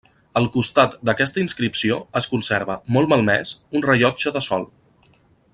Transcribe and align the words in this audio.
Al 0.39 0.45
costat 0.53 0.95
d'aquesta 1.09 1.41
inscripció 1.43 1.99
es 2.21 2.29
conserva, 2.33 2.79
molt 2.97 3.13
malmès, 3.15 3.55
un 3.81 3.89
rellotge 3.91 4.35
de 4.39 4.47
sol. 4.51 4.71